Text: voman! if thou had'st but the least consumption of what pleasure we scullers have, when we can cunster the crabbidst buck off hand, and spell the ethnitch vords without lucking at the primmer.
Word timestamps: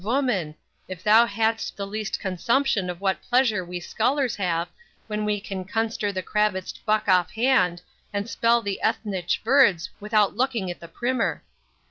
voman! 0.03 0.55
if 0.87 1.03
thou 1.03 1.27
had'st 1.27 1.77
but 1.77 1.83
the 1.83 1.85
least 1.85 2.19
consumption 2.19 2.89
of 2.89 2.99
what 2.99 3.21
pleasure 3.21 3.63
we 3.63 3.79
scullers 3.79 4.35
have, 4.35 4.67
when 5.05 5.23
we 5.25 5.39
can 5.39 5.63
cunster 5.63 6.11
the 6.11 6.23
crabbidst 6.23 6.83
buck 6.87 7.07
off 7.07 7.29
hand, 7.33 7.83
and 8.11 8.27
spell 8.27 8.63
the 8.63 8.79
ethnitch 8.83 9.37
vords 9.43 9.89
without 9.99 10.35
lucking 10.35 10.71
at 10.71 10.79
the 10.79 10.87
primmer. 10.87 11.43